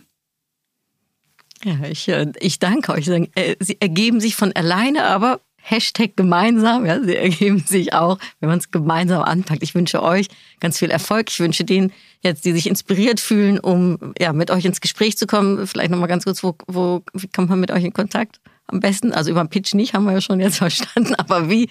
[1.63, 3.05] Ja, ich, äh, ich danke euch.
[3.05, 6.85] Sie ergeben sich von alleine, aber Hashtag gemeinsam.
[6.85, 9.63] Ja, sie ergeben sich auch, wenn man es gemeinsam anpackt.
[9.63, 10.27] Ich wünsche euch
[10.59, 11.29] ganz viel Erfolg.
[11.29, 11.91] Ich wünsche denen
[12.21, 15.65] jetzt, die sich inspiriert fühlen, um ja, mit euch ins Gespräch zu kommen.
[15.65, 18.39] Vielleicht nochmal ganz kurz, wo, wo, wie kommt man mit euch in Kontakt?
[18.67, 21.69] Am besten, also über den Pitch nicht, haben wir ja schon jetzt verstanden, aber wie,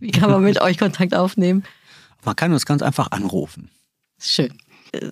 [0.00, 1.64] wie kann man mit euch Kontakt aufnehmen?
[2.24, 3.70] Man kann uns ganz einfach anrufen.
[4.20, 4.52] Schön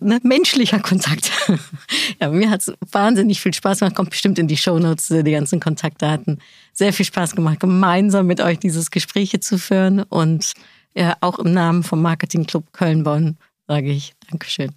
[0.01, 1.31] ne, menschlicher Kontakt.
[2.21, 3.95] ja, mir hat es wahnsinnig viel Spaß gemacht.
[3.95, 6.41] Kommt bestimmt in die Shownotes, äh, die ganzen Kontaktdaten.
[6.73, 10.03] Sehr viel Spaß gemacht, gemeinsam mit euch dieses Gespräch zu führen.
[10.03, 10.53] Und
[10.95, 13.37] ja, auch im Namen vom Marketing Club Köln-Bonn
[13.67, 14.73] sage ich Dankeschön.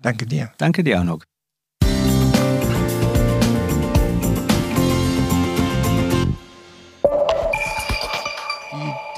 [0.00, 0.52] Danke dir.
[0.58, 1.24] Danke dir, Anuk.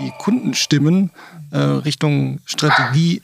[0.00, 1.10] die Kundenstimmen
[1.50, 3.22] äh, Richtung Strategie.